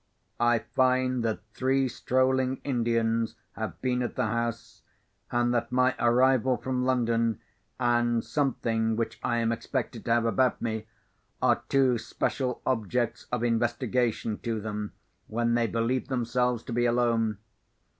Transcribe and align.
I 0.39 0.57
find 0.57 1.23
that 1.25 1.43
three 1.53 1.87
strolling 1.87 2.55
Indians 2.63 3.35
have 3.51 3.79
been 3.83 4.01
at 4.01 4.15
the 4.15 4.25
house, 4.25 4.81
and 5.29 5.53
that 5.53 5.71
my 5.71 5.93
arrival 5.99 6.57
from 6.57 6.83
London, 6.83 7.39
and 7.79 8.23
something 8.25 8.95
which 8.95 9.19
I 9.21 9.37
am 9.37 9.51
expected 9.51 10.03
to 10.05 10.11
have 10.11 10.25
about 10.25 10.59
me, 10.59 10.87
are 11.39 11.61
two 11.69 11.99
special 11.99 12.63
objects 12.65 13.27
of 13.31 13.43
investigation 13.43 14.39
to 14.39 14.59
them 14.59 14.93
when 15.27 15.53
they 15.53 15.67
believe 15.67 16.07
themselves 16.07 16.63
to 16.63 16.73
be 16.73 16.87
alone. 16.87 17.37